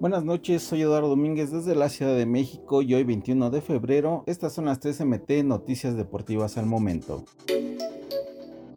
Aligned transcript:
Buenas 0.00 0.24
noches, 0.24 0.62
soy 0.62 0.82
Eduardo 0.82 1.08
Domínguez 1.08 1.50
desde 1.50 1.74
la 1.74 1.88
Ciudad 1.88 2.14
de 2.14 2.26
México 2.26 2.82
y 2.82 2.94
hoy 2.94 3.04
21 3.04 3.48
de 3.50 3.62
febrero, 3.62 4.22
estas 4.26 4.52
son 4.52 4.66
las 4.66 4.78
3 4.80 5.00
MT 5.00 5.44
Noticias 5.44 5.96
Deportivas 5.96 6.58
al 6.58 6.66
momento. 6.66 7.24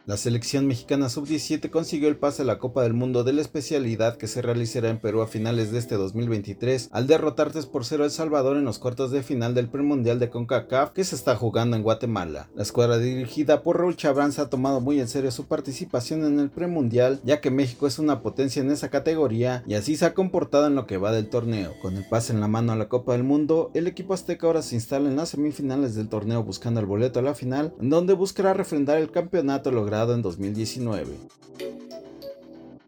La 0.08 0.16
selección 0.16 0.68
mexicana 0.68 1.10
sub-17 1.10 1.70
consiguió 1.70 2.08
el 2.08 2.16
pase 2.16 2.44
a 2.44 2.46
la 2.46 2.60
Copa 2.60 2.82
del 2.82 2.94
Mundo 2.94 3.26
de 3.26 3.34
la 3.34 3.42
especialidad 3.42 4.16
que 4.16 4.28
se 4.28 4.42
realizará 4.42 4.88
en 4.88 5.00
Perú 5.00 5.22
a 5.22 5.28
finales 5.28 5.74
de 5.74 5.80
este 5.80 5.96
2023 5.96 6.88
al 6.94 7.08
derrotar 7.08 7.52
3 7.52 7.66
por 7.66 7.84
0 7.84 8.04
a 8.04 8.06
El 8.06 8.12
Salvador 8.14 8.56
en 8.56 8.64
los 8.64 8.80
cuartos 8.80 9.12
de 9.12 9.22
final 9.22 9.54
del 9.54 9.68
premundial 9.68 10.18
de 10.18 10.30
CONCACAF 10.30 10.92
que 10.92 11.04
se 11.04 11.14
está 11.14 11.36
jugando 11.36 11.76
en 11.76 11.84
Guatemala. 11.84 12.50
La 12.56 12.64
escuadra 12.64 13.00
dirigida 13.00 13.64
por 13.64 13.80
Raúl 13.80 13.98
Chabranza 13.98 14.44
ha 14.44 14.50
tomado 14.50 14.80
muy 14.80 15.02
en 15.02 15.10
serio 15.10 15.30
su 15.30 15.46
participación 15.48 16.24
en 16.24 16.40
el 16.40 16.52
premundial 16.52 17.20
ya 17.26 17.42
que 17.42 17.52
México 17.52 17.86
es 17.86 18.00
una 18.00 18.22
potencia 18.22 18.62
en 18.62 18.72
esa 18.72 18.90
categoría 18.90 19.66
y 19.68 19.74
así 19.74 19.98
se 19.98 20.06
ha 20.06 20.14
comportado 20.14 20.68
en 20.68 20.76
lo 20.76 20.88
que 20.88 20.96
va 20.96 21.12
del 21.12 21.28
torneo. 21.28 21.74
Con 21.82 21.98
el 21.98 22.08
pase 22.08 22.32
en 22.32 22.40
la 22.40 22.48
mano 22.48 22.72
a 22.72 22.78
la 22.78 22.88
Copa 22.88 23.12
del 23.12 23.26
Mundo, 23.26 23.72
el 23.74 23.88
equipo 23.88 24.14
azteca 24.14 24.48
ahora 24.48 24.62
se 24.62 24.76
instala 24.76 25.10
en 25.10 25.18
las 25.18 25.28
semifinales 25.28 25.96
del 25.96 26.08
torneo 26.08 26.46
buscando 26.46 26.80
el 26.80 26.86
boleto 26.86 27.20
a 27.20 27.24
la 27.24 27.36
final 27.36 27.74
en 27.82 27.90
donde 27.90 28.14
buscará 28.14 28.54
refrendar 28.54 29.00
el 29.00 29.12
campeonato 29.12 29.70
logrado 29.70 29.97
en 30.06 30.22
2019. 30.22 31.18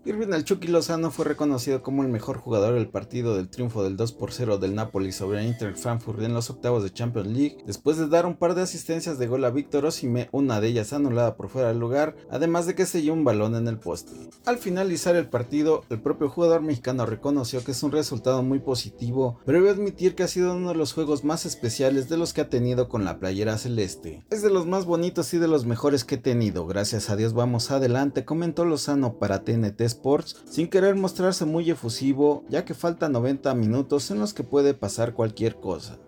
Irving 0.10 0.34
El 0.34 0.44
Chucky 0.44 0.68
Lozano 0.68 1.12
fue 1.12 1.26
reconocido 1.26 1.84
como 1.84 2.02
el 2.02 2.10
mejor 2.10 2.40
jugador 2.40 2.74
del 2.74 2.90
partido 2.90 3.36
del 3.36 3.48
triunfo 3.48 3.84
del 3.84 3.96
2 3.96 4.14
por 4.14 4.34
0 4.34 4.58
del 4.58 4.74
Napoli 4.74 5.12
sobre 5.12 5.40
el 5.40 5.46
Inter 5.46 5.76
Frankfurt 5.76 6.24
en 6.24 6.34
los 6.34 6.50
octavos 6.50 6.82
de 6.82 6.92
Champions 6.92 7.28
League, 7.28 7.58
después 7.68 7.98
de 7.98 8.08
dar 8.08 8.26
un 8.26 8.36
par 8.36 8.56
de 8.56 8.64
asistencias 8.64 9.20
de 9.20 9.28
gol 9.28 9.46
a 9.46 9.52
Víctor 9.52 9.86
Osimé, 9.86 10.28
una 10.32 10.60
de 10.62 10.70
ellas 10.70 10.94
anulada 10.94 11.36
por 11.36 11.50
fuera 11.50 11.68
del 11.68 11.78
lugar, 11.78 12.16
además 12.32 12.66
de 12.66 12.74
que 12.74 12.88
selló 12.88 13.14
un 13.14 13.24
balón 13.24 13.54
en 13.54 13.68
el 13.68 13.78
poste. 13.78 14.16
Al 14.48 14.58
finalizar 14.58 15.16
el 15.16 15.30
partido, 15.30 15.84
el 15.92 16.02
propio 16.02 16.28
jugador 16.28 16.64
mexicano 16.64 17.06
reconoció 17.06 17.64
que 17.64 17.74
es 17.74 17.84
un 17.84 17.92
resultado 17.92 18.42
muy 18.42 18.58
positivo, 18.58 19.40
pero 19.46 19.60
debe 19.60 19.70
admitir 19.70 20.16
que 20.16 20.24
ha 20.24 20.28
sido 20.28 20.56
uno 20.56 20.70
de 20.70 20.76
los 20.76 20.94
juegos 20.94 21.24
más 21.24 21.46
especiales 21.46 22.10
de 22.10 22.18
los 22.18 22.34
que 22.34 22.42
ha 22.42 22.50
tenido 22.50 22.90
con 22.90 23.06
la 23.06 23.20
playera 23.20 23.60
celeste. 23.60 24.24
Es 24.32 24.42
de 24.42 24.50
los 24.50 24.66
más 24.66 24.86
bonitos 24.86 25.32
y 25.36 25.38
de 25.38 25.48
los 25.48 25.68
mejores 25.68 26.04
que 26.04 26.16
he 26.16 26.18
tenido, 26.18 26.66
gracias 26.66 27.12
a 27.12 27.16
Dios 27.16 27.34
vamos 27.34 27.70
adelante, 27.70 28.26
comentó 28.26 28.66
Lozano 28.66 29.20
para 29.20 29.44
TNT 29.44 29.99
Sports, 30.00 30.44
sin 30.46 30.70
querer 30.70 30.96
mostrarse 30.96 31.44
muy 31.44 31.70
efusivo, 31.70 32.46
ya 32.48 32.64
que 32.64 32.74
faltan 32.74 33.12
90 33.12 33.54
minutos 33.54 34.10
en 34.12 34.20
los 34.20 34.34
que 34.34 34.46
puede 34.46 34.74
pasar 34.74 35.14
cualquier 35.14 35.56
cosa. 35.56 36.00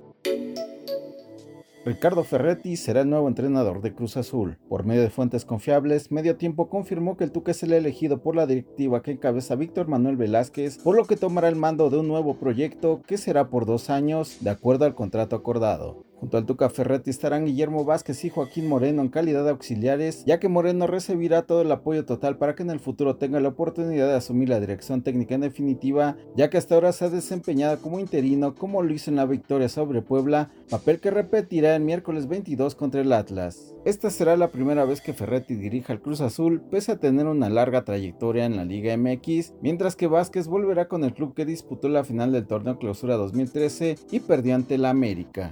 Ricardo 1.83 2.23
Ferretti 2.23 2.77
será 2.77 3.01
el 3.01 3.09
nuevo 3.09 3.27
entrenador 3.27 3.81
de 3.81 3.93
Cruz 3.93 4.15
Azul. 4.15 4.57
Por 4.69 4.85
medio 4.85 5.01
de 5.01 5.09
fuentes 5.09 5.43
confiables, 5.45 6.11
Medio 6.11 6.37
Tiempo 6.37 6.69
confirmó 6.69 7.17
que 7.17 7.25
el 7.25 7.31
Tuque 7.31 7.53
será 7.53 7.75
elegido 7.75 8.19
por 8.21 8.35
la 8.35 8.45
directiva 8.45 9.01
que 9.01 9.11
encabeza 9.11 9.55
Víctor 9.55 9.87
Manuel 9.87 10.15
Velázquez, 10.15 10.77
por 10.77 10.95
lo 10.95 11.05
que 11.05 11.17
tomará 11.17 11.49
el 11.49 11.55
mando 11.55 11.89
de 11.89 11.97
un 11.97 12.07
nuevo 12.07 12.35
proyecto 12.35 13.01
que 13.05 13.17
será 13.17 13.49
por 13.49 13.65
dos 13.65 13.89
años, 13.89 14.37
de 14.41 14.51
acuerdo 14.51 14.85
al 14.85 14.95
contrato 14.95 15.35
acordado. 15.35 16.05
Junto 16.21 16.37
al 16.37 16.45
Tuca 16.45 16.69
Ferretti 16.69 17.09
estarán 17.09 17.45
Guillermo 17.45 17.83
Vázquez 17.83 18.23
y 18.23 18.29
Joaquín 18.29 18.67
Moreno 18.67 19.01
en 19.01 19.09
calidad 19.09 19.43
de 19.43 19.49
auxiliares, 19.49 20.23
ya 20.23 20.39
que 20.39 20.49
Moreno 20.49 20.85
recibirá 20.85 21.41
todo 21.47 21.63
el 21.63 21.71
apoyo 21.71 22.05
total 22.05 22.37
para 22.37 22.53
que 22.53 22.61
en 22.61 22.69
el 22.69 22.79
futuro 22.79 23.15
tenga 23.15 23.39
la 23.39 23.49
oportunidad 23.49 24.07
de 24.07 24.13
asumir 24.13 24.47
la 24.47 24.59
dirección 24.59 25.01
técnica 25.01 25.33
en 25.33 25.41
definitiva, 25.41 26.17
ya 26.35 26.51
que 26.51 26.59
hasta 26.59 26.75
ahora 26.75 26.91
se 26.91 27.05
ha 27.05 27.09
desempeñado 27.09 27.81
como 27.81 27.99
interino 27.99 28.53
como 28.53 28.83
lo 28.83 28.93
hizo 28.93 29.09
en 29.09 29.15
la 29.15 29.25
victoria 29.25 29.67
sobre 29.67 30.03
Puebla, 30.03 30.51
papel 30.69 30.99
que 30.99 31.09
repetirá 31.09 31.75
el 31.75 31.81
miércoles 31.81 32.27
22 32.27 32.75
contra 32.75 33.01
el 33.01 33.13
Atlas. 33.13 33.73
Esta 33.83 34.11
será 34.11 34.37
la 34.37 34.51
primera 34.51 34.85
vez 34.85 35.01
que 35.01 35.13
Ferretti 35.13 35.55
dirija 35.55 35.91
al 35.91 36.01
Cruz 36.01 36.21
Azul, 36.21 36.61
pese 36.69 36.91
a 36.91 36.99
tener 36.99 37.25
una 37.25 37.49
larga 37.49 37.83
trayectoria 37.83 38.45
en 38.45 38.57
la 38.57 38.65
Liga 38.65 38.95
MX, 38.95 39.55
mientras 39.63 39.95
que 39.95 40.05
Vázquez 40.05 40.47
volverá 40.47 40.87
con 40.87 41.03
el 41.03 41.15
club 41.15 41.33
que 41.33 41.45
disputó 41.45 41.89
la 41.89 42.03
final 42.03 42.31
del 42.31 42.45
torneo 42.45 42.77
Clausura 42.77 43.15
2013 43.15 43.95
y 44.11 44.19
perdió 44.19 44.53
ante 44.53 44.77
la 44.77 44.91
América. 44.91 45.51